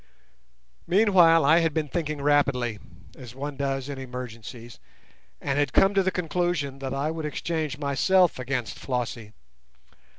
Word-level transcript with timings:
Meanwhile 0.87 1.45
I 1.45 1.59
had 1.59 1.75
been 1.75 1.87
thinking 1.87 2.23
rapidly, 2.23 2.79
as 3.15 3.35
one 3.35 3.55
does 3.55 3.87
in 3.87 3.99
emergencies, 3.99 4.79
and 5.39 5.59
had 5.59 5.73
come 5.73 5.93
to 5.93 6.01
the 6.01 6.09
conclusion 6.09 6.79
that 6.79 6.91
I 6.91 7.11
would 7.11 7.25
exchange 7.25 7.77
myself 7.77 8.39
against 8.39 8.79
Flossie. 8.79 9.33